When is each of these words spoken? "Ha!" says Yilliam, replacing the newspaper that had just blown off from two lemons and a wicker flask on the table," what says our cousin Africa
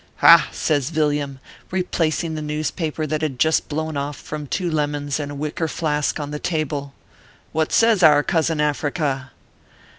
"Ha!" 0.25 0.49
says 0.51 0.89
Yilliam, 0.89 1.37
replacing 1.69 2.33
the 2.33 2.41
newspaper 2.41 3.05
that 3.05 3.21
had 3.21 3.37
just 3.37 3.69
blown 3.69 3.95
off 3.95 4.17
from 4.17 4.47
two 4.47 4.71
lemons 4.71 5.19
and 5.19 5.31
a 5.31 5.35
wicker 5.35 5.67
flask 5.67 6.19
on 6.19 6.31
the 6.31 6.39
table," 6.39 6.95
what 7.53 7.71
says 7.71 8.01
our 8.01 8.23
cousin 8.23 8.59
Africa 8.59 9.29